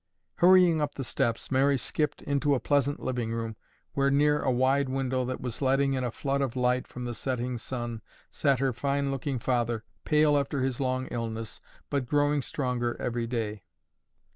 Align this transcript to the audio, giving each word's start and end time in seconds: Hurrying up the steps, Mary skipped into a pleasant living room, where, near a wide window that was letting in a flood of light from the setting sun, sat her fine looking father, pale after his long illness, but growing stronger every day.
Hurrying 0.37 0.81
up 0.81 0.95
the 0.95 1.03
steps, 1.03 1.51
Mary 1.51 1.77
skipped 1.77 2.23
into 2.23 2.55
a 2.55 2.59
pleasant 2.59 3.01
living 3.03 3.31
room, 3.33 3.55
where, 3.93 4.09
near 4.09 4.39
a 4.41 4.49
wide 4.51 4.89
window 4.89 5.23
that 5.25 5.41
was 5.41 5.61
letting 5.61 5.93
in 5.93 6.03
a 6.03 6.09
flood 6.09 6.41
of 6.41 6.55
light 6.55 6.87
from 6.87 7.05
the 7.05 7.13
setting 7.13 7.59
sun, 7.59 8.01
sat 8.31 8.57
her 8.57 8.73
fine 8.73 9.11
looking 9.11 9.37
father, 9.37 9.83
pale 10.03 10.35
after 10.39 10.63
his 10.63 10.79
long 10.79 11.05
illness, 11.11 11.61
but 11.91 12.07
growing 12.07 12.41
stronger 12.41 12.99
every 12.99 13.27
day. 13.27 13.61